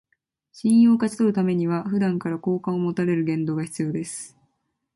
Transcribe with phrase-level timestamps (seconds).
[0.51, 4.35] 信用を勝ち取るためには、普段から好感を持たれる言動が必要です